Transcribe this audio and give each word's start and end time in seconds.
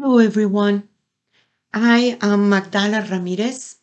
Hello, 0.00 0.18
everyone. 0.18 0.88
I 1.74 2.18
am 2.20 2.48
Magdala 2.48 3.04
Ramirez, 3.10 3.78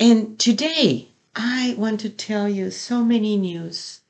and 0.00 0.40
today 0.40 1.10
I 1.36 1.74
want 1.76 2.00
to 2.00 2.08
tell 2.08 2.48
you 2.48 2.70
so 2.70 3.04
many 3.04 3.36
news 3.36 4.00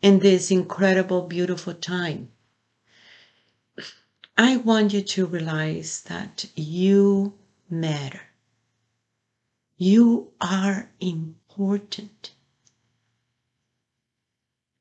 in 0.00 0.20
this 0.20 0.50
incredible, 0.50 1.20
beautiful 1.26 1.74
time. 1.74 2.30
I 4.34 4.56
want 4.56 4.94
you 4.94 5.02
to 5.02 5.26
realize 5.26 6.00
that 6.06 6.46
you 6.54 7.34
matter. 7.68 8.22
You 9.76 10.32
are 10.40 10.90
important. 11.00 12.30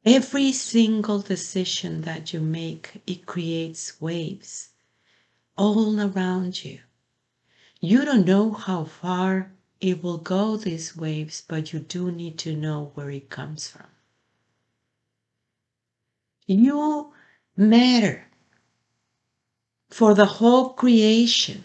Every 0.05 0.53
single 0.53 1.19
decision 1.19 2.03
that 2.03 2.31
you 2.31 2.39
make, 2.39 3.01
it 3.05 3.25
creates 3.25 3.99
waves 3.99 4.70
all 5.57 5.99
around 5.99 6.63
you. 6.63 6.79
You 7.79 8.05
don't 8.05 8.25
know 8.25 8.51
how 8.51 8.85
far 8.85 9.51
it 9.79 10.03
will 10.03 10.19
go, 10.19 10.57
these 10.57 10.95
waves, 10.95 11.43
but 11.47 11.73
you 11.73 11.79
do 11.79 12.11
need 12.11 12.37
to 12.39 12.55
know 12.55 12.91
where 12.95 13.09
it 13.09 13.29
comes 13.29 13.67
from. 13.67 13.87
You 16.47 17.13
matter 17.57 18.27
for 19.89 20.13
the 20.13 20.25
whole 20.25 20.69
creation, 20.69 21.63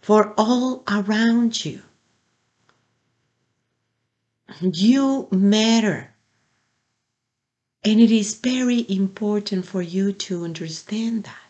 for 0.00 0.34
all 0.36 0.82
around 0.88 1.64
you. 1.64 1.82
You 4.60 5.28
matter. 5.30 6.14
And 7.84 8.00
it 8.00 8.10
is 8.10 8.36
very 8.36 8.86
important 8.88 9.66
for 9.66 9.82
you 9.82 10.12
to 10.12 10.44
understand 10.44 11.24
that. 11.24 11.43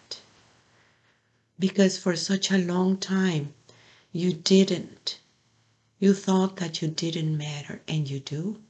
Because 1.58 1.98
for 1.98 2.16
such 2.16 2.50
a 2.50 2.58
long 2.58 2.96
time, 2.98 3.54
you 4.12 4.32
didn't. 4.32 5.20
You 5.98 6.14
thought 6.14 6.56
that 6.56 6.82
you 6.82 6.88
didn't 6.88 7.36
matter, 7.36 7.82
and 7.86 8.08
you 8.08 8.20
do. 8.20 8.62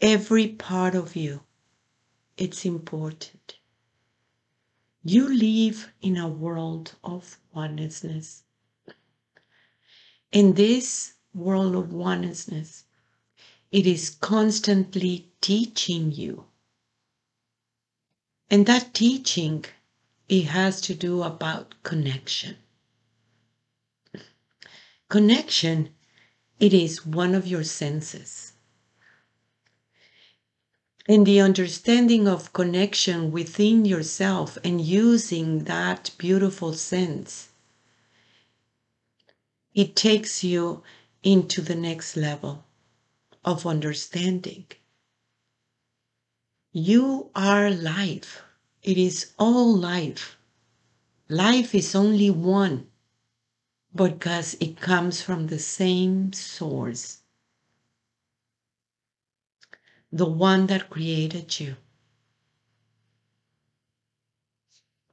Every 0.00 0.48
part 0.48 0.94
of 0.94 1.14
you, 1.16 1.42
it's 2.36 2.64
important. 2.64 3.56
You 5.04 5.28
live 5.28 5.92
in 6.00 6.16
a 6.16 6.28
world 6.28 6.94
of 7.02 7.38
oneness. 7.52 8.44
In 10.30 10.54
this 10.54 11.14
world 11.34 11.74
of 11.74 11.92
oneness, 11.92 12.84
it 13.70 13.86
is 13.86 14.10
constantly 14.10 15.28
teaching 15.40 16.12
you. 16.12 16.46
And 18.48 18.66
that 18.66 18.94
teaching, 18.94 19.64
it 20.32 20.44
has 20.44 20.80
to 20.80 20.94
do 20.94 21.22
about 21.22 21.74
connection. 21.82 22.56
Connection, 25.10 25.90
it 26.58 26.72
is 26.72 27.04
one 27.04 27.34
of 27.34 27.46
your 27.46 27.62
senses. 27.62 28.54
And 31.06 31.26
the 31.26 31.38
understanding 31.38 32.26
of 32.26 32.54
connection 32.54 33.30
within 33.30 33.84
yourself 33.84 34.56
and 34.64 34.80
using 34.80 35.64
that 35.64 36.12
beautiful 36.16 36.72
sense, 36.72 37.50
it 39.74 39.94
takes 39.94 40.42
you 40.42 40.82
into 41.22 41.60
the 41.60 41.74
next 41.74 42.16
level 42.16 42.64
of 43.44 43.66
understanding. 43.66 44.64
You 46.72 47.28
are 47.34 47.70
life. 47.70 48.42
It 48.82 48.98
is 48.98 49.32
all 49.38 49.76
life. 49.76 50.36
Life 51.28 51.72
is 51.74 51.94
only 51.94 52.30
one 52.30 52.88
because 53.94 54.54
it 54.54 54.80
comes 54.80 55.22
from 55.22 55.46
the 55.46 55.58
same 55.58 56.32
source, 56.32 57.18
the 60.10 60.26
one 60.26 60.66
that 60.66 60.90
created 60.90 61.60
you. 61.60 61.76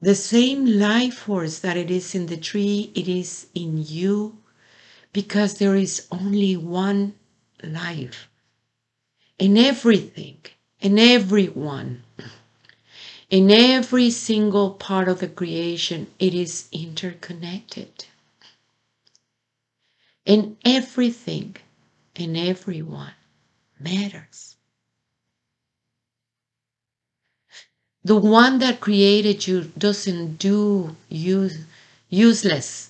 The 0.01 0.15
same 0.15 0.65
life 0.65 1.13
force 1.15 1.59
that 1.59 1.77
it 1.77 1.91
is 1.91 2.15
in 2.15 2.25
the 2.25 2.37
tree, 2.37 2.91
it 2.95 3.07
is 3.07 3.47
in 3.53 3.83
you 3.85 4.37
because 5.13 5.59
there 5.59 5.75
is 5.75 6.07
only 6.11 6.55
one 6.57 7.15
life. 7.61 8.29
In 9.37 9.57
everything, 9.57 10.37
in 10.79 10.97
everyone, 10.97 12.03
in 13.29 13.51
every 13.51 14.09
single 14.09 14.71
part 14.71 15.07
of 15.07 15.19
the 15.19 15.27
creation, 15.27 16.07
it 16.17 16.33
is 16.33 16.67
interconnected. 16.71 18.05
And 20.25 20.57
everything 20.65 21.57
and 22.15 22.35
everyone 22.35 23.13
matters. 23.79 24.55
The 28.03 28.15
one 28.15 28.59
that 28.59 28.79
created 28.79 29.45
you 29.45 29.71
doesn't 29.77 30.37
do 30.37 30.95
use, 31.09 31.59
useless 32.09 32.89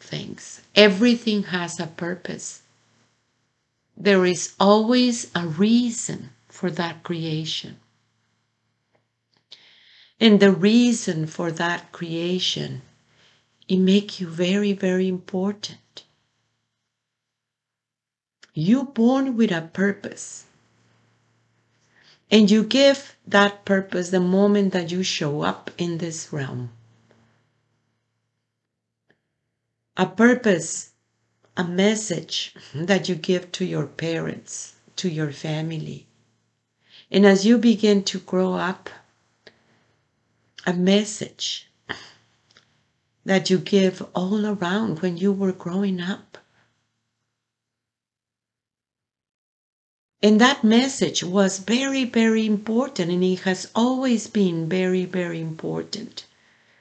things. 0.00 0.62
Everything 0.74 1.44
has 1.44 1.78
a 1.80 1.86
purpose. 1.86 2.62
There 3.96 4.24
is 4.24 4.54
always 4.60 5.30
a 5.34 5.46
reason 5.46 6.30
for 6.48 6.70
that 6.70 7.02
creation. 7.02 7.78
And 10.24 10.40
the 10.40 10.52
reason 10.52 11.26
for 11.26 11.52
that 11.52 11.92
creation, 11.92 12.80
it 13.68 13.76
make 13.76 14.20
you 14.20 14.26
very, 14.26 14.72
very 14.72 15.06
important. 15.06 16.04
You 18.54 18.84
born 18.84 19.36
with 19.36 19.52
a 19.52 19.60
purpose. 19.60 20.46
And 22.30 22.50
you 22.50 22.64
give 22.64 23.16
that 23.26 23.66
purpose 23.66 24.08
the 24.08 24.18
moment 24.18 24.72
that 24.72 24.90
you 24.90 25.02
show 25.02 25.42
up 25.42 25.70
in 25.76 25.98
this 25.98 26.32
realm. 26.32 26.70
A 29.98 30.06
purpose, 30.06 30.92
a 31.54 31.64
message 31.64 32.54
that 32.74 33.10
you 33.10 33.14
give 33.14 33.52
to 33.52 33.66
your 33.66 33.86
parents, 33.86 34.76
to 34.96 35.10
your 35.10 35.32
family. 35.32 36.06
And 37.10 37.26
as 37.26 37.44
you 37.44 37.58
begin 37.58 38.02
to 38.04 38.20
grow 38.20 38.54
up, 38.54 38.88
a 40.66 40.72
message 40.72 41.68
that 43.24 43.50
you 43.50 43.58
give 43.58 44.02
all 44.14 44.46
around 44.46 45.00
when 45.00 45.16
you 45.16 45.32
were 45.32 45.52
growing 45.52 46.00
up. 46.00 46.38
And 50.22 50.40
that 50.40 50.64
message 50.64 51.22
was 51.22 51.58
very, 51.58 52.04
very 52.04 52.46
important, 52.46 53.10
and 53.10 53.22
it 53.22 53.40
has 53.40 53.70
always 53.74 54.26
been 54.26 54.68
very, 54.68 55.04
very 55.04 55.40
important 55.40 56.24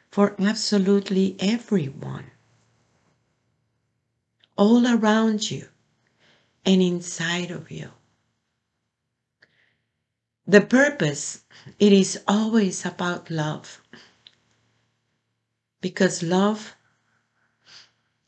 for 0.10 0.34
absolutely 0.40 1.36
everyone. 1.40 2.32
All 4.56 4.88
around 4.88 5.50
you 5.52 5.68
and 6.66 6.82
inside 6.82 7.52
of 7.52 7.70
you. 7.70 7.92
The 10.48 10.62
purpose, 10.62 11.44
it 11.80 11.94
is 11.94 12.20
always 12.28 12.86
about 12.86 13.30
love. 13.30 13.82
Because 15.82 16.24
love 16.24 16.76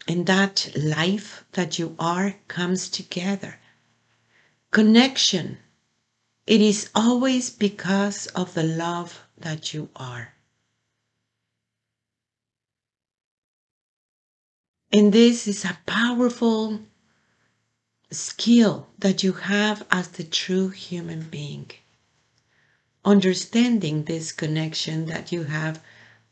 and 0.07 0.25
that 0.27 0.71
life 0.75 1.45
that 1.53 1.79
you 1.79 1.95
are 1.99 2.35
comes 2.47 2.89
together 2.89 3.59
connection. 4.75 5.57
It 6.45 6.59
is 6.59 6.89
always 6.93 7.49
because 7.49 8.27
of 8.27 8.55
the 8.55 8.63
love 8.63 9.23
that 9.37 9.73
you 9.73 9.87
are. 9.95 10.33
And 14.91 15.13
this 15.13 15.47
is 15.47 15.63
a 15.63 15.77
powerful 15.85 16.81
skill 18.11 18.87
that 18.99 19.23
you 19.23 19.31
have 19.31 19.85
as 19.89 20.09
the 20.09 20.25
true 20.25 20.67
human 20.67 21.29
being. 21.29 21.71
Understanding 23.05 24.05
this 24.05 24.31
connection 24.31 25.05
that 25.05 25.31
you 25.31 25.43
have 25.43 25.81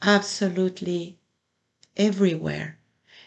absolutely 0.01 1.19
everywhere 1.95 2.79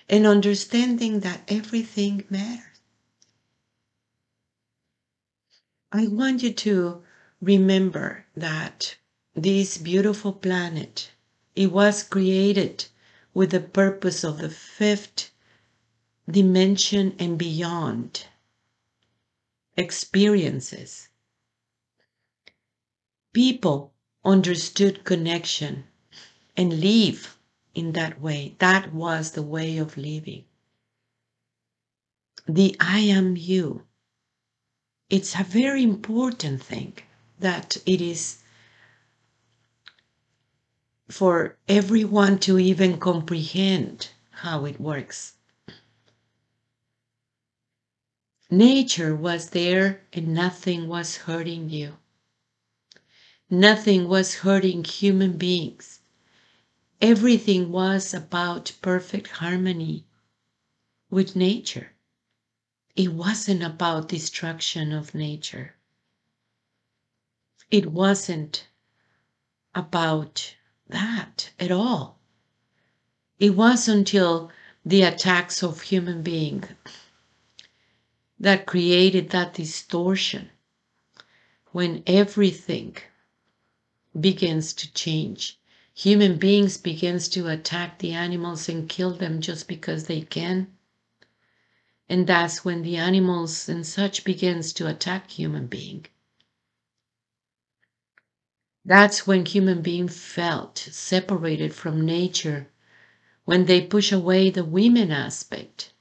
and 0.09 0.27
understanding 0.27 1.21
that 1.21 1.43
everything 1.47 2.25
matters. 2.29 2.81
I 5.93 6.09
want 6.09 6.43
you 6.43 6.53
to 6.53 7.05
remember 7.41 8.27
that 8.37 8.97
this 9.35 9.79
beautiful 9.79 10.33
planet, 10.33 11.13
it 11.55 11.71
was 11.71 12.03
created 12.03 12.87
with 13.33 13.53
the 13.53 13.61
purpose 13.61 14.25
of 14.25 14.39
the 14.39 14.51
fifth 14.51 15.31
dimension 16.29 17.15
and 17.21 17.39
beyond 17.39 18.27
experiences. 19.77 21.09
People 23.37 23.93
understood 24.25 25.05
connection 25.05 25.85
and 26.57 26.81
live 26.81 27.37
in 27.75 27.93
that 27.93 28.19
way. 28.19 28.57
That 28.61 28.95
was 28.95 29.33
the 29.33 29.43
way 29.43 29.77
of 29.77 29.99
living. 29.99 30.47
The 32.49 32.75
I 32.81 33.01
am 33.01 33.37
you. 33.37 33.83
It's 35.11 35.39
a 35.39 35.45
very 35.45 35.83
important 35.83 36.63
thing 36.63 36.95
that 37.39 37.77
it 37.85 38.01
is 38.01 38.39
for 41.11 41.59
everyone 41.69 42.39
to 42.39 42.59
even 42.59 42.99
comprehend 42.99 44.13
how 44.31 44.65
it 44.65 44.81
works. 44.81 45.35
Nature 48.51 49.15
was 49.15 49.51
there 49.51 50.01
and 50.15 50.29
nothing 50.29 50.89
was 50.89 51.17
hurting 51.29 51.69
you. 51.69 51.99
Nothing 53.49 54.09
was 54.09 54.35
hurting 54.37 54.83
human 54.83 55.39
beings. 55.39 56.01
Everything 57.01 57.71
was 57.71 58.13
about 58.13 58.73
perfect 58.83 59.29
harmony 59.29 60.05
with 61.11 61.37
nature. 61.37 61.93
It 62.97 63.13
wasn't 63.13 63.63
about 63.63 64.09
destruction 64.09 64.93
of 64.93 65.15
nature. 65.15 65.77
It 67.71 67.93
wasn't 67.93 68.67
about 69.77 70.57
that 70.89 71.51
at 71.61 71.71
all. 71.71 72.19
It 73.39 73.51
was 73.51 73.87
until 73.87 74.51
the 74.85 75.03
attacks 75.03 75.63
of 75.63 75.83
human 75.83 76.23
being 76.23 76.65
that 78.41 78.67
created 78.67 79.31
that 79.31 79.55
distortion 79.55 80.51
when 81.71 82.03
everything 82.09 82.97
begins 84.21 84.73
to 84.75 84.93
change. 84.93 85.59
Human 85.95 86.37
beings 86.39 86.77
begins 86.77 87.29
to 87.29 87.49
attack 87.49 87.99
the 87.99 88.13
animals 88.13 88.69
and 88.69 88.89
kill 88.89 89.13
them 89.13 89.41
just 89.41 89.69
because 89.69 90.05
they 90.05 90.23
can. 90.23 90.69
And 92.09 92.27
that's 92.27 92.65
when 92.65 92.83
the 92.83 92.97
animals 92.97 93.69
and 93.69 93.87
such 93.87 94.25
begins 94.25 94.73
to 94.75 94.87
attack 94.87 95.31
human 95.31 95.67
being. 95.67 96.07
That's 98.85 99.27
when 99.27 99.45
human 99.45 99.83
being 99.83 100.09
felt 100.09 100.79
separated 100.79 101.75
from 101.75 102.07
nature 102.07 102.69
when 103.45 103.67
they 103.67 103.81
push 103.81 104.13
away 104.13 104.51
the 104.51 104.65
women 104.65 105.11
aspect 105.11 105.93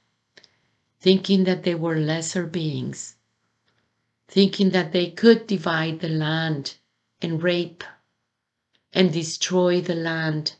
thinking 1.00 1.44
that 1.44 1.62
they 1.62 1.74
were 1.74 1.96
lesser 1.96 2.46
beings 2.46 3.16
thinking 4.28 4.70
that 4.70 4.92
they 4.92 5.10
could 5.10 5.46
divide 5.46 6.00
the 6.00 6.08
land 6.08 6.74
and 7.22 7.42
rape 7.42 7.84
and 8.96 9.12
destroy 9.12 9.80
the 9.80 9.94
land 9.94 10.56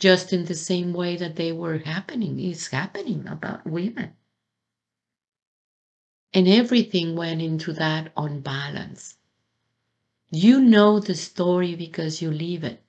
just 0.00 0.32
in 0.32 0.46
the 0.46 0.56
same 0.56 0.92
way 0.92 1.16
that 1.16 1.36
they 1.36 1.52
were 1.52 1.78
happening 1.78 2.40
is 2.40 2.66
happening 2.68 3.28
about 3.28 3.64
women. 3.64 4.16
And 6.32 6.48
everything 6.48 7.14
went 7.14 7.40
into 7.40 7.72
that 7.74 8.12
unbalance 8.16 9.18
you 10.34 10.60
know 10.60 10.98
the 10.98 11.14
story 11.14 11.76
because 11.76 12.20
you 12.20 12.28
live 12.28 12.64
it. 12.64 12.82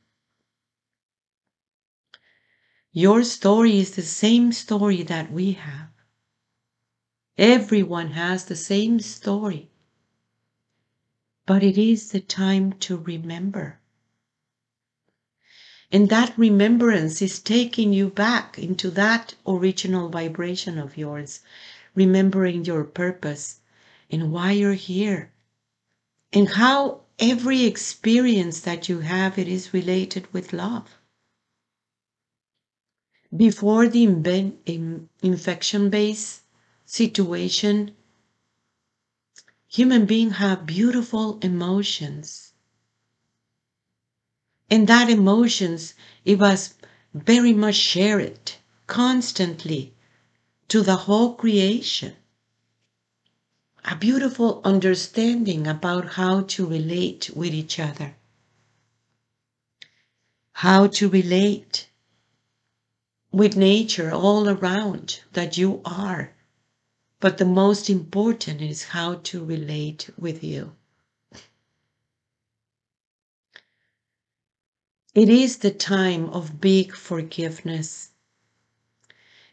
Your 2.92 3.24
story 3.24 3.78
is 3.78 3.92
the 3.96 4.02
same 4.02 4.52
story 4.52 5.04
that 5.04 5.32
we 5.32 5.52
have. 5.52 5.90
Everyone 7.38 8.12
has 8.12 8.46
the 8.46 8.56
same 8.56 9.00
story. 9.00 9.70
But 11.46 11.62
it 11.62 11.78
is 11.78 12.10
the 12.10 12.22
time 12.22 12.74
to 12.80 12.98
remember 12.98 13.80
and 15.96 16.10
that 16.10 16.38
remembrance 16.38 17.22
is 17.22 17.40
taking 17.40 17.94
you 17.94 18.10
back 18.10 18.60
into 18.60 18.92
that 18.92 19.34
original 19.48 20.10
vibration 20.10 20.78
of 20.78 20.98
yours, 20.98 21.40
remembering 21.94 22.66
your 22.66 22.84
purpose 22.84 23.62
and 24.12 24.30
why 24.30 24.52
you're 24.52 24.74
here, 24.74 25.32
and 26.34 26.50
how 26.50 27.00
every 27.18 27.64
experience 27.64 28.60
that 28.60 28.90
you 28.90 29.00
have 29.00 29.40
it 29.40 29.48
is 29.48 29.74
related 29.74 30.28
with 30.34 30.52
love. 30.52 30.98
Before 33.34 33.88
the 33.88 34.04
infection 35.24 35.90
based 35.90 36.42
situation, 36.86 37.96
human 39.70 40.06
beings 40.06 40.36
have 40.36 40.66
beautiful 40.66 41.40
emotions 41.42 42.52
and 44.70 44.88
that 44.88 45.10
emotions 45.10 45.94
it 46.24 46.40
was 46.40 46.74
very 47.14 47.54
much 47.54 47.76
shared 47.76 48.54
constantly 48.88 49.94
to 50.68 50.82
the 50.82 50.96
whole 50.96 51.34
creation. 51.36 52.16
A 53.84 53.96
beautiful 53.96 54.62
understanding 54.64 55.68
about 55.68 56.14
how 56.14 56.42
to 56.42 56.66
relate 56.66 57.30
with 57.36 57.54
each 57.54 57.80
other. 57.80 58.16
How 60.54 60.88
to 60.88 61.10
relate 61.10 61.88
with 63.32 63.56
nature 63.56 64.12
all 64.12 64.50
around 64.50 65.22
that 65.34 65.58
you 65.58 65.82
are. 65.86 66.34
But 67.20 67.38
the 67.38 67.46
most 67.46 67.90
important 67.90 68.62
is 68.62 68.84
how 68.86 69.16
to 69.16 69.46
relate 69.46 70.10
with 70.18 70.44
you 70.44 70.76
It 75.16 75.30
is 75.30 75.60
the 75.60 75.72
time 75.72 76.30
of 76.32 76.60
big 76.60 76.94
forgiveness. 76.94 78.10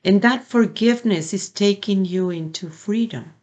And 0.05 0.21
that 0.21 0.45
forgiveness 0.45 1.33
is 1.33 1.49
taking 1.49 2.05
you 2.05 2.31
into 2.31 2.69
freedom. 2.69 3.35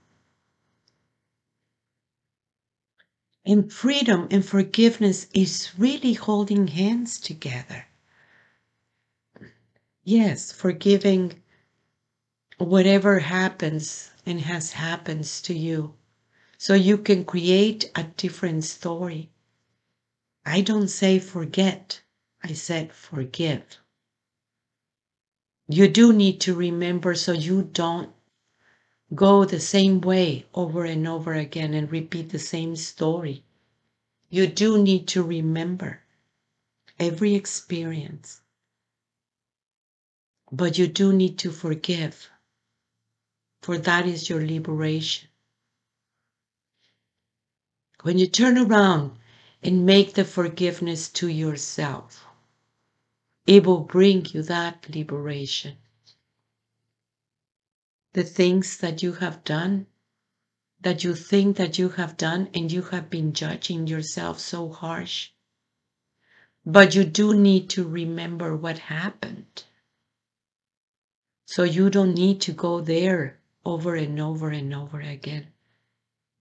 And 3.45 3.71
freedom 3.71 4.27
and 4.30 4.45
forgiveness 4.45 5.27
is 5.33 5.69
really 5.77 6.12
holding 6.12 6.68
hands 6.68 7.21
together. 7.21 7.88
Yes, 10.04 10.51
forgiving 10.51 11.42
whatever 12.57 13.19
happens 13.19 14.12
and 14.25 14.42
has 14.42 14.74
happened 14.74 15.24
to 15.24 15.54
you 15.54 15.94
so 16.57 16.74
you 16.74 16.98
can 16.98 17.24
create 17.24 17.89
a 17.95 18.04
different 18.04 18.65
story. 18.65 19.30
I 20.45 20.60
don't 20.60 20.89
say 20.89 21.17
forget. 21.20 22.01
I 22.43 22.53
said, 22.53 22.93
forgive. 22.93 23.79
You 25.67 25.88
do 25.88 26.13
need 26.13 26.41
to 26.41 26.55
remember 26.55 27.13
so 27.15 27.31
you 27.31 27.63
don't 27.63 28.12
go 29.13 29.46
the 29.46 29.60
same 29.60 30.01
way 30.01 30.46
over 30.53 30.86
and 30.86 31.08
over 31.08 31.34
again 31.34 31.74
and 31.74 31.91
repeat 31.91 32.29
the 32.29 32.39
same 32.39 32.75
story. 32.75 33.43
You 34.29 34.48
do 34.48 34.81
need 34.81 35.08
to 35.10 35.24
remember 35.24 36.01
every 37.00 37.36
experience. 37.36 38.41
But 40.51 40.77
you 40.77 40.88
do 40.88 41.13
need 41.13 41.38
to 41.39 41.51
forgive, 41.51 42.29
for 43.62 43.77
that 43.77 44.08
is 44.08 44.29
your 44.29 44.46
liberation. 44.46 45.29
When 48.01 48.17
you 48.17 48.27
turn 48.27 48.58
around 48.58 49.19
and 49.62 49.86
make 49.86 50.13
the 50.13 50.24
forgiveness 50.24 51.10
to 51.10 51.28
yourself, 51.28 52.25
it 53.46 53.66
will 53.66 53.82
bring 53.82 54.25
you 54.28 54.42
that 54.44 54.88
liberation. 54.94 55.75
The 58.13 58.24
things 58.24 58.78
that 58.78 59.04
you 59.04 59.13
have 59.13 59.44
done, 59.44 59.88
that 60.82 61.04
you 61.04 61.13
think 61.13 61.58
that 61.58 61.78
you 61.78 61.89
have 61.89 62.16
done, 62.16 62.50
and 62.54 62.72
you 62.72 62.84
have 62.84 63.10
been 63.10 63.34
judging 63.34 63.86
yourself 63.88 64.39
so 64.39 64.70
harsh. 64.70 65.32
But 66.66 66.96
you 66.96 67.04
do 67.04 67.34
need 67.34 67.70
to 67.72 67.88
remember 67.88 68.56
what 68.56 68.78
happened. 68.78 69.63
So 71.46 71.63
you 71.63 71.89
don't 71.89 72.13
need 72.13 72.42
to 72.42 72.51
go 72.51 72.80
there 72.80 73.39
over 73.66 73.96
and 73.96 74.20
over 74.20 74.50
and 74.50 74.74
over 74.74 75.01
again. 75.01 75.48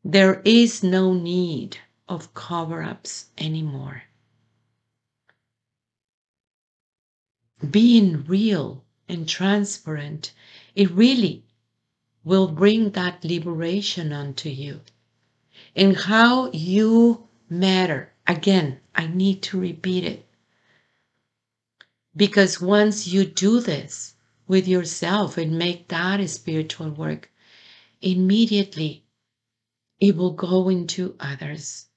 There 0.05 0.41
is 0.45 0.83
no 0.83 1.15
need 1.15 1.79
of 2.09 2.35
cover 2.35 2.83
ups 2.83 3.27
anymore. 3.38 4.05
being 7.71 8.25
real 8.25 8.85
and 9.09 9.29
transparent, 9.29 10.33
it 10.77 10.91
really 10.93 11.45
will 12.25 12.47
bring 12.47 12.91
that 12.91 13.25
liberation 13.25 14.12
onto 14.12 14.49
you. 14.49 14.81
And 15.75 15.97
how 15.97 16.53
you 16.53 17.27
matter. 17.49 18.12
Again, 18.27 18.81
I 18.95 19.09
need 19.09 19.43
to 19.45 19.61
repeat 19.61 20.05
it. 20.05 20.27
Because 22.15 22.61
once 22.61 23.07
you 23.09 23.25
do 23.25 23.61
this 23.61 24.15
with 24.47 24.69
yourself 24.69 25.37
and 25.37 25.59
make 25.59 25.88
that 25.88 26.21
a 26.21 26.29
spiritual 26.29 26.91
work, 26.91 27.31
immediately 28.00 29.05
it 29.99 30.17
will 30.17 30.33
go 30.33 30.69
into 30.69 31.17
others 31.19 31.88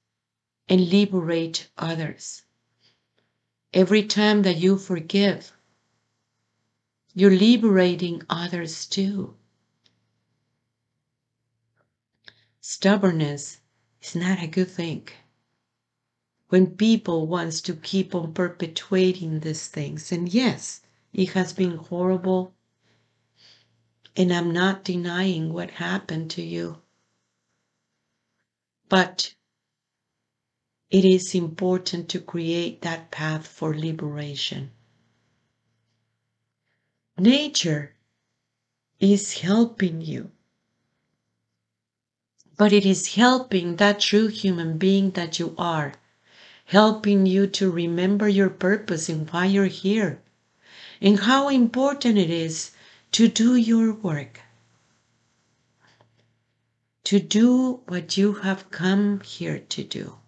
and 0.72 0.88
liberate 0.90 1.68
others 1.76 2.42
Every 3.74 4.02
time 4.02 4.42
that 4.42 4.58
you 4.58 4.76
forgive, 4.76 5.52
you're 7.14 7.30
liberating 7.34 8.22
others 8.28 8.84
too. 8.84 9.34
Stubbornness 12.60 13.60
is 14.02 14.14
not 14.14 14.42
a 14.42 14.46
good 14.46 14.70
thing. 14.70 15.08
When 16.50 16.76
people 16.76 17.26
wants 17.26 17.62
to 17.62 17.74
keep 17.74 18.14
on 18.14 18.34
perpetuating 18.34 19.40
these 19.40 19.68
things, 19.68 20.12
and 20.12 20.28
yes, 20.28 20.82
it 21.14 21.30
has 21.30 21.54
been 21.54 21.76
horrible, 21.76 22.52
and 24.14 24.30
I'm 24.30 24.52
not 24.52 24.84
denying 24.84 25.54
what 25.54 25.70
happened 25.70 26.30
to 26.32 26.42
you. 26.42 26.82
But 28.90 29.34
it 30.92 31.06
is 31.06 31.34
important 31.34 32.06
to 32.10 32.20
create 32.20 32.82
that 32.82 33.10
path 33.10 33.46
for 33.46 33.74
liberation. 33.74 34.70
Nature 37.18 37.94
is 39.00 39.40
helping 39.40 40.02
you, 40.02 40.30
but 42.58 42.74
it 42.74 42.84
is 42.84 43.14
helping 43.14 43.76
that 43.76 44.00
true 44.00 44.26
human 44.26 44.76
being 44.76 45.10
that 45.12 45.38
you 45.38 45.54
are, 45.56 45.94
helping 46.66 47.24
you 47.24 47.46
to 47.46 47.70
remember 47.70 48.28
your 48.28 48.50
purpose 48.50 49.08
and 49.08 49.30
why 49.30 49.46
you're 49.46 49.64
here, 49.64 50.20
and 51.00 51.20
how 51.20 51.48
important 51.48 52.18
it 52.18 52.28
is 52.28 52.72
to 53.12 53.28
do 53.28 53.56
your 53.56 53.94
work, 53.94 54.40
to 57.02 57.18
do 57.18 57.80
what 57.88 58.18
you 58.18 58.34
have 58.34 58.70
come 58.70 59.20
here 59.20 59.58
to 59.58 59.82
do. 59.82 60.18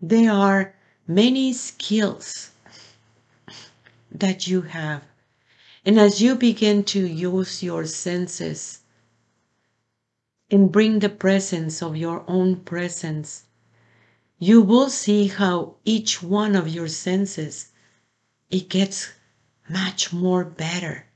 There 0.00 0.30
are 0.30 0.74
many 1.06 1.54
skills 1.54 2.50
that 4.10 4.46
you 4.46 4.62
have. 4.62 5.04
And 5.86 5.98
as 5.98 6.20
you 6.20 6.34
begin 6.34 6.84
to 6.84 7.06
use 7.06 7.62
your 7.62 7.86
senses 7.86 8.80
and 10.50 10.70
bring 10.70 10.98
the 10.98 11.08
presence 11.08 11.82
of 11.82 11.96
your 11.96 12.24
own 12.28 12.56
presence, 12.56 13.44
you 14.38 14.60
will 14.60 14.90
see 14.90 15.28
how 15.28 15.76
each 15.84 16.22
one 16.22 16.54
of 16.54 16.68
your 16.68 16.88
senses 16.88 17.72
it 18.50 18.68
gets 18.68 19.12
much 19.68 20.12
more 20.12 20.44
better. 20.44 21.06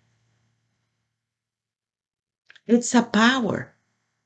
It's 2.67 2.95
a 2.95 3.03
power, 3.03 3.75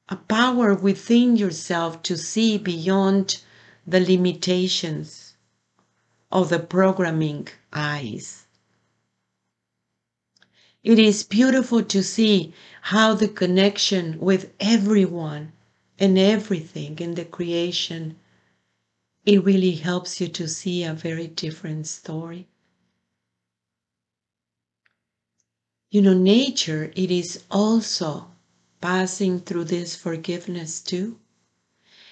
a 0.08 0.16
power 0.16 0.75
within 0.75 1.37
yourself 1.37 2.02
to 2.04 2.16
see 2.16 2.56
beyond 2.56 3.42
the 3.86 4.00
limitations 4.00 5.34
of 6.30 6.48
the 6.48 6.58
programming 6.58 7.48
eyes. 7.72 8.46
It 10.82 10.98
is 10.98 11.22
beautiful 11.24 11.82
to 11.82 12.02
see 12.02 12.52
how 12.82 13.14
the 13.14 13.28
connection 13.28 14.20
with 14.20 14.52
everyone 14.60 15.52
and 15.98 16.18
everything 16.18 16.98
in 16.98 17.14
the 17.14 17.24
creation 17.24 18.16
it 19.24 19.42
really 19.42 19.76
helps 19.76 20.20
you 20.20 20.28
to 20.28 20.46
see 20.46 20.84
a 20.84 20.92
very 20.92 21.26
different 21.26 21.86
story. 21.86 22.46
You 25.90 26.02
know, 26.02 26.12
nature, 26.12 26.92
it 26.94 27.10
is 27.10 27.42
also 27.50 28.30
passing 28.82 29.40
through 29.40 29.64
this 29.64 29.96
forgiveness 29.96 30.80
too. 30.80 31.18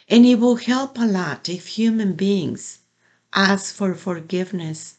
And 0.09 0.27
it 0.27 0.37
will 0.37 0.57
help 0.57 0.99
a 0.99 1.07
lot 1.07 1.49
if 1.49 1.67
human 1.67 2.15
beings 2.15 2.81
ask 3.33 3.75
for 3.75 3.95
forgiveness 3.95 4.99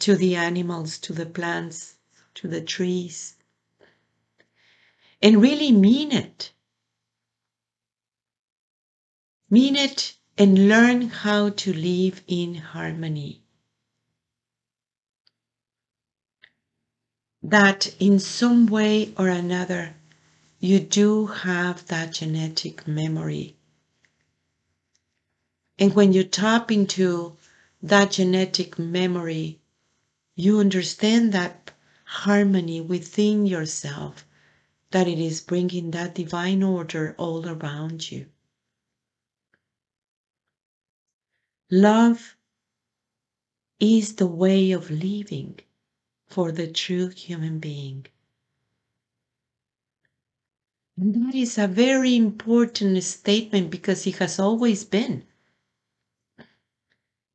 to 0.00 0.16
the 0.16 0.36
animals, 0.36 0.98
to 0.98 1.12
the 1.12 1.26
plants, 1.26 1.96
to 2.34 2.48
the 2.48 2.60
trees, 2.60 3.36
and 5.22 5.40
really 5.40 5.72
mean 5.72 6.12
it. 6.12 6.52
Mean 9.50 9.76
it 9.76 10.16
and 10.36 10.68
learn 10.68 11.08
how 11.08 11.50
to 11.50 11.72
live 11.72 12.22
in 12.26 12.56
harmony. 12.56 13.42
That 17.42 17.94
in 18.00 18.18
some 18.18 18.66
way 18.66 19.14
or 19.16 19.28
another, 19.28 19.94
you 20.58 20.80
do 20.80 21.26
have 21.26 21.86
that 21.86 22.14
genetic 22.14 22.88
memory. 22.88 23.56
And 25.82 25.96
when 25.96 26.12
you 26.12 26.22
tap 26.22 26.70
into 26.70 27.36
that 27.82 28.12
genetic 28.12 28.78
memory, 28.78 29.58
you 30.36 30.60
understand 30.60 31.32
that 31.32 31.72
harmony 32.04 32.80
within 32.80 33.46
yourself, 33.46 34.24
that 34.92 35.08
it 35.08 35.18
is 35.18 35.40
bringing 35.40 35.90
that 35.90 36.14
divine 36.14 36.62
order 36.62 37.16
all 37.18 37.48
around 37.48 38.12
you. 38.12 38.26
Love 41.68 42.36
is 43.80 44.14
the 44.14 44.28
way 44.28 44.70
of 44.70 44.88
living 44.88 45.58
for 46.28 46.52
the 46.52 46.68
true 46.68 47.08
human 47.08 47.58
being. 47.58 48.06
And 50.96 51.12
that 51.26 51.34
is 51.34 51.58
a 51.58 51.66
very 51.66 52.14
important 52.14 53.02
statement 53.02 53.72
because 53.72 54.06
it 54.06 54.18
has 54.18 54.38
always 54.38 54.84
been. 54.84 55.24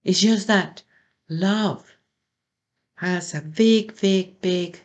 It's 0.08 0.22
just 0.22 0.48
that 0.48 0.84
love 1.28 1.98
has 2.96 3.34
a 3.34 3.42
big, 3.42 4.00
big, 4.00 4.40
big 4.40 4.80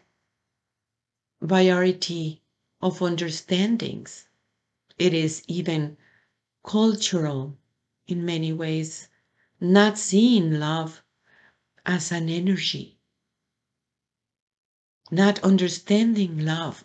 variety 1.40 2.42
of 2.80 3.00
understandings. 3.00 4.26
It 4.98 5.14
is 5.14 5.44
even 5.46 5.96
cultural 6.64 7.56
in 8.08 8.24
many 8.24 8.52
ways, 8.52 9.10
not 9.60 9.96
seeing 9.96 10.58
love 10.58 11.04
as 11.86 12.10
an 12.10 12.28
energy, 12.28 12.98
not 15.12 15.38
understanding 15.44 16.44
love 16.44 16.82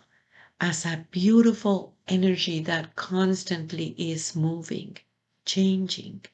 as 0.60 0.86
a 0.86 1.08
beautiful 1.10 1.96
energy 2.06 2.60
that 2.60 2.94
constantly 2.94 3.96
is 3.98 4.36
moving, 4.36 4.96
changing. 5.44 6.24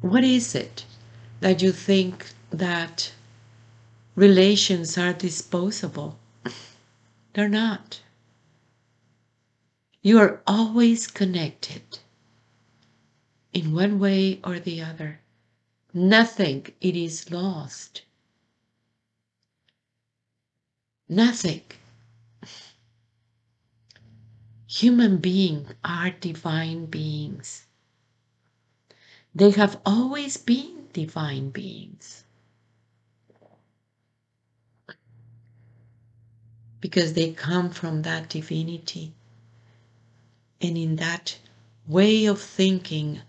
What 0.00 0.24
is 0.24 0.54
it 0.54 0.86
that 1.40 1.60
you 1.60 1.72
think 1.72 2.32
that 2.50 3.12
relations 4.14 4.96
are 4.96 5.12
disposable? 5.12 6.18
They're 7.34 7.50
not. 7.50 8.00
You 10.02 10.18
are 10.18 10.40
always 10.46 11.06
connected 11.06 11.98
in 13.52 13.74
one 13.74 13.98
way 13.98 14.40
or 14.42 14.58
the 14.58 14.80
other. 14.80 15.20
Nothing 15.92 16.66
it 16.80 16.96
is 16.96 17.30
lost. 17.30 18.02
Nothing. 21.10 21.62
Human 24.66 25.18
beings 25.18 25.74
are 25.84 26.10
divine 26.10 26.86
beings. 26.86 27.66
They 29.34 29.50
have 29.52 29.80
always 29.86 30.36
been 30.36 30.88
divine 30.92 31.50
beings. 31.50 32.24
Because 36.80 37.12
they 37.12 37.32
come 37.32 37.70
from 37.70 38.02
that 38.02 38.28
divinity. 38.28 39.14
And 40.60 40.76
in 40.76 40.96
that 40.96 41.38
way 41.86 42.26
of 42.26 42.40
thinking 42.40 43.20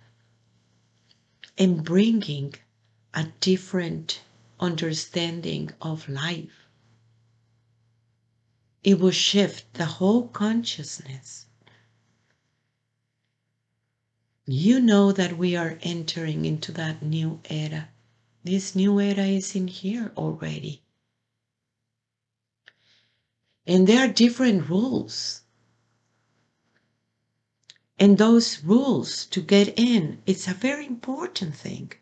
and 1.58 1.84
bringing 1.84 2.56
a 3.14 3.28
different 3.40 4.22
understanding 4.60 5.72
of 5.82 6.10
life, 6.10 6.68
it 8.84 9.00
will 9.00 9.12
shift 9.12 9.74
the 9.76 9.86
whole 9.86 10.28
consciousness 10.28 11.46
you 14.48 14.80
know 14.80 15.12
that 15.12 15.38
we 15.38 15.56
are 15.56 15.78
entering 15.84 16.46
into 16.46 16.72
that 16.72 17.04
new 17.04 17.40
era. 17.50 17.90
This 18.44 18.76
new 18.76 19.00
era 19.00 19.26
is 19.26 19.56
in 19.56 19.68
here 19.68 20.12
already. 20.18 20.82
And 23.68 23.86
there 23.88 24.04
are 24.04 24.12
different 24.12 24.68
rules. 24.68 25.44
And 28.00 28.18
those 28.18 28.64
rules 28.64 29.28
to 29.28 29.42
get 29.42 29.78
in, 29.78 30.24
it's 30.26 30.48
a 30.48 30.56
very 30.56 30.88
important 30.88 31.56
thing. 31.56 31.94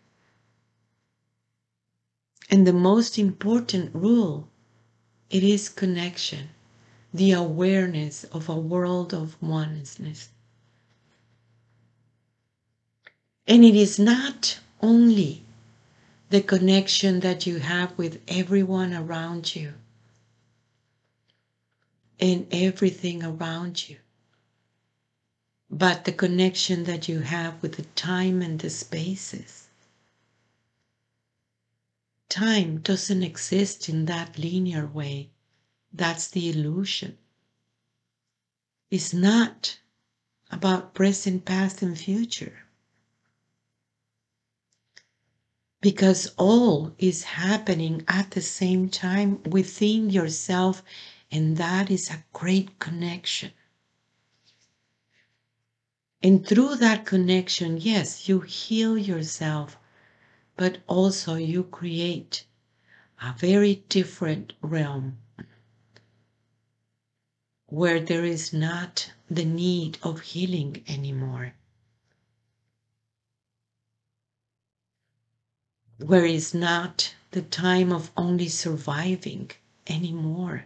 And 2.50 2.66
the 2.66 2.74
most 2.74 3.20
important 3.20 3.94
rule, 3.94 4.50
it 5.30 5.44
is 5.44 5.68
connection, 5.68 6.50
the 7.14 7.34
awareness 7.34 8.24
of 8.24 8.48
a 8.48 8.56
world 8.56 9.14
of 9.14 9.40
oneness 9.42 10.30
And 13.50 13.66
it 13.66 13.76
is 13.76 13.98
not 13.98 14.60
only 14.80 15.44
the 16.30 16.40
connection 16.40 17.22
that 17.22 17.48
you 17.48 17.58
have 17.58 17.98
with 17.98 18.22
everyone 18.28 18.94
around 18.94 19.56
you 19.56 19.74
and 22.20 22.46
everything 22.52 23.24
around 23.24 23.90
you, 23.90 23.98
but 25.68 26.06
the 26.06 26.12
connection 26.12 26.84
that 26.84 27.10
you 27.10 27.22
have 27.22 27.60
with 27.64 27.78
the 27.78 27.88
time 27.96 28.44
and 28.44 28.60
the 28.60 28.70
spaces. 28.70 29.70
Time 32.30 32.82
doesn't 32.82 33.24
exist 33.24 33.90
in 33.90 34.06
that 34.06 34.38
linear 34.38 34.86
way. 34.86 35.32
That's 35.92 36.28
the 36.28 36.52
illusion. 36.52 37.18
It's 38.92 39.12
not 39.12 39.80
about 40.52 40.94
present, 40.94 41.46
past, 41.46 41.82
and 41.82 41.98
future. 41.98 42.69
Because 45.82 46.34
all 46.38 46.94
is 46.98 47.24
happening 47.24 48.04
at 48.08 48.32
the 48.32 48.42
same 48.42 48.90
time 48.90 49.42
within 49.44 50.10
yourself, 50.10 50.84
and 51.32 51.56
that 51.58 51.90
is 51.90 52.10
a 52.10 52.26
great 52.34 52.80
connection. 52.80 53.52
And 56.22 56.46
through 56.46 56.76
that 56.78 57.06
connection, 57.06 57.78
yes, 57.78 58.28
you 58.28 58.42
heal 58.42 58.98
yourself, 58.98 59.78
but 60.58 60.80
also 60.86 61.36
you 61.36 61.64
create 61.64 62.46
a 63.22 63.34
very 63.38 63.86
different 63.88 64.52
realm 64.62 65.18
where 67.68 68.00
there 68.02 68.26
is 68.26 68.52
not 68.52 69.14
the 69.30 69.46
need 69.46 69.98
of 70.04 70.22
healing 70.22 70.84
anymore. 70.88 71.54
Where 76.00 76.26
is 76.26 76.54
not 76.54 77.14
the 77.32 77.42
time 77.42 77.92
of 77.92 78.10
only 78.16 78.48
surviving 78.48 79.52
anymore, 79.86 80.66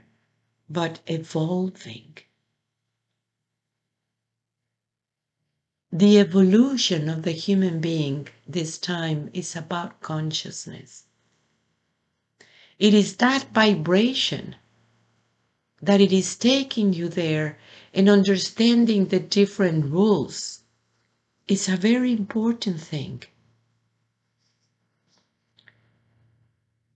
but 0.69 0.99
evolving. 1.07 2.17
The 5.91 6.19
evolution 6.19 7.09
of 7.09 7.23
the 7.23 7.31
human 7.31 7.81
being 7.81 8.27
this 8.47 8.77
time 8.77 9.31
is 9.33 9.55
about 9.55 10.01
consciousness. 10.01 11.05
It 12.77 12.93
is 12.93 13.15
that 13.15 13.51
vibration 13.53 14.55
that 15.81 15.99
it 15.99 16.11
is 16.11 16.35
taking 16.35 16.93
you 16.93 17.09
there 17.09 17.57
and 17.91 18.07
understanding 18.07 19.07
the 19.07 19.19
different 19.19 19.85
rules 19.85 20.61
is 21.47 21.67
a 21.67 21.75
very 21.75 22.11
important 22.11 22.79
thing. 22.79 23.23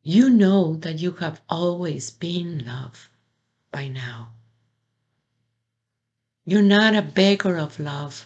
You 0.10 0.30
know 0.30 0.78
that 0.78 1.00
you 1.00 1.12
have 1.20 1.42
always 1.50 2.12
been 2.12 2.66
love 2.66 3.10
by 3.72 3.90
now. 3.90 4.30
You're 6.46 6.62
not 6.62 6.96
a 6.96 7.02
beggar 7.02 7.58
of 7.58 7.78
love. 7.78 8.26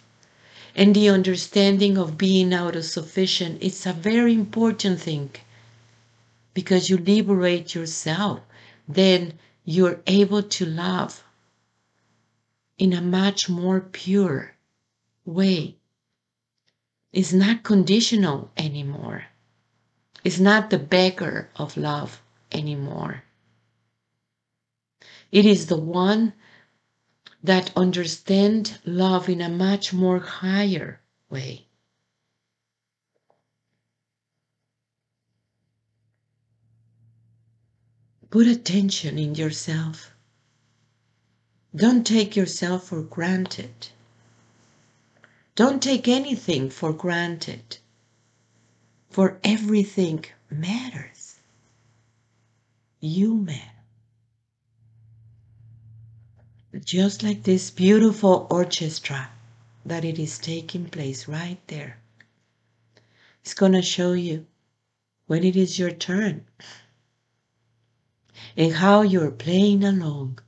And 0.76 0.96
the 0.96 1.10
understanding 1.10 1.98
of 1.98 2.20
being 2.20 2.52
autosufficient 2.52 3.62
is 3.62 3.84
a 3.88 3.94
very 3.94 4.36
important 4.36 5.02
thing 5.02 5.32
because 6.54 6.92
you 6.92 6.98
liberate 6.98 7.74
yourself. 7.74 8.42
Then 8.88 9.40
you're 9.66 10.02
able 10.06 10.44
to 10.44 10.66
love 10.68 11.24
in 12.78 12.94
a 12.94 13.02
much 13.02 13.50
more 13.50 13.82
pure 13.82 14.54
way. 15.26 15.78
It's 17.12 17.34
not 17.34 17.64
conditional 17.64 18.52
anymore. 18.56 19.31
It's 20.24 20.40
not 20.40 20.70
the 20.70 20.80
beggar 20.80 21.50
of 21.56 21.78
love 21.78 22.22
anymore. 22.52 23.24
It 25.32 25.46
is 25.46 25.68
the 25.68 25.78
one 25.78 26.34
that 27.44 27.76
understand 27.76 28.80
love 28.86 29.28
in 29.30 29.42
a 29.42 29.50
much 29.50 29.94
more 29.94 30.20
higher 30.20 31.02
way. 31.30 31.66
Put 38.30 38.48
attention 38.48 39.18
in 39.18 39.36
yourself. 39.36 40.12
Don't 41.76 42.06
take 42.06 42.36
yourself 42.36 42.88
for 42.88 43.02
granted. 43.02 43.90
Don't 45.56 45.82
take 45.82 46.08
anything 46.08 46.70
for 46.70 46.94
granted. 46.94 47.78
For 49.12 49.42
everything 49.44 50.24
matters. 50.50 51.42
You 53.02 53.36
matter. 53.36 53.84
Just 56.80 57.22
like 57.22 57.44
this 57.44 57.72
beautiful 57.72 58.48
orchestra 58.50 59.30
that 59.86 60.06
it 60.06 60.18
is 60.18 60.40
taking 60.40 60.86
place 60.86 61.28
right 61.28 61.60
there. 61.68 62.00
It's 63.42 63.54
going 63.54 63.74
to 63.74 63.82
show 63.82 64.14
you 64.14 64.46
when 65.28 65.44
it 65.44 65.58
is 65.58 65.78
your 65.78 65.92
turn 65.92 66.46
and 68.56 68.76
how 68.76 69.02
you're 69.02 69.32
playing 69.32 69.84
along 69.84 70.40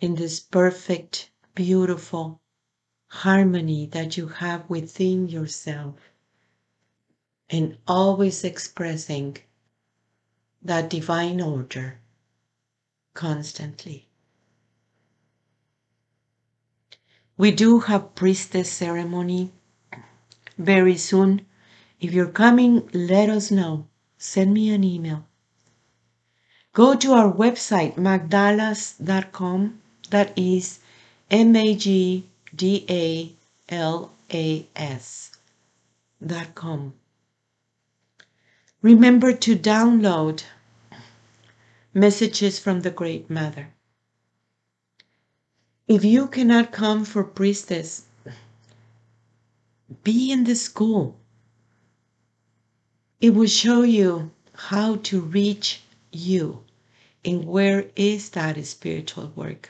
in 0.00 0.16
this 0.16 0.38
perfect, 0.38 1.30
beautiful 1.54 2.42
harmony 3.06 3.86
that 3.86 4.18
you 4.18 4.28
have 4.28 4.68
within 4.68 5.30
yourself 5.30 5.94
and 7.48 7.76
always 7.86 8.44
expressing 8.44 9.36
that 10.62 10.90
divine 10.90 11.40
order 11.40 11.98
constantly. 13.14 14.06
We 17.38 17.50
do 17.50 17.80
have 17.80 18.14
priestess 18.14 18.72
ceremony 18.72 19.50
very 20.58 20.96
soon. 20.96 21.46
If 22.00 22.12
you're 22.12 22.28
coming, 22.28 22.88
let 22.92 23.28
us 23.28 23.50
know. 23.50 23.86
Send 24.18 24.54
me 24.54 24.70
an 24.70 24.84
email. 24.84 25.26
Go 26.72 26.94
to 26.94 27.12
our 27.12 27.32
website, 27.32 27.94
magdalas.com. 27.96 29.80
That 30.10 30.32
is 30.38 30.78
M 31.30 31.56
A 31.56 31.74
G 31.74 32.24
D 32.54 32.86
A 32.88 33.32
L 33.68 34.12
A 34.32 34.66
S.com. 34.76 35.32
Remember 38.86 39.32
to 39.32 39.56
download 39.56 40.44
messages 41.92 42.60
from 42.60 42.82
the 42.82 42.92
Great 42.92 43.28
Mother. 43.28 43.74
If 45.88 46.04
you 46.04 46.28
cannot 46.28 46.70
come 46.70 47.04
for 47.04 47.24
priestess, 47.24 48.04
be 50.04 50.30
in 50.30 50.44
the 50.44 50.54
school. 50.54 51.18
It 53.20 53.30
will 53.30 53.48
show 53.48 53.82
you 53.82 54.30
how 54.54 54.94
to 55.10 55.20
reach 55.20 55.80
you 56.12 56.62
and 57.24 57.44
where 57.44 57.90
is 57.96 58.30
that 58.30 58.64
spiritual 58.64 59.32
work? 59.34 59.68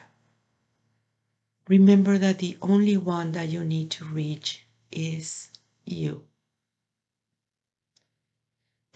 Remember 1.69 2.19
that 2.19 2.39
the 2.39 2.59
only 2.61 2.99
one 2.99 3.33
that 3.33 3.49
you 3.49 3.65
need 3.65 3.91
to 3.93 4.05
reach 4.05 4.67
is 4.93 5.49
you. 5.87 6.27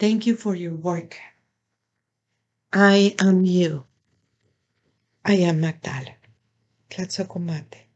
Thank 0.01 0.25
you 0.25 0.35
for 0.35 0.55
your 0.55 0.73
work. 0.73 1.15
I 2.73 3.13
am 3.19 3.45
you. 3.45 3.85
I 5.23 5.33
am 5.33 5.61
Magdala. 5.61 6.15
Tlatzocomate. 6.89 7.90